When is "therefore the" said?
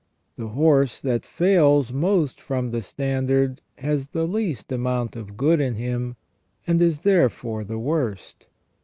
7.03-7.77